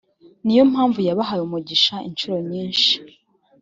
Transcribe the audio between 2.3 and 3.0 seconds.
nyinshi